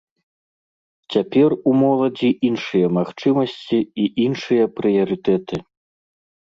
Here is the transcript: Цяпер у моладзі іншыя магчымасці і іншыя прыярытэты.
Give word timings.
Цяпер 1.15 1.49
у 1.71 1.75
моладзі 1.83 2.29
іншыя 2.51 2.87
магчымасці 2.97 3.79
і 4.05 4.09
іншыя 4.27 4.63
прыярытэты. 4.81 5.55